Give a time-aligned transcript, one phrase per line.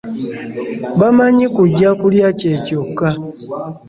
[0.99, 3.09] Bamanyi kujja kulya kye kyokka.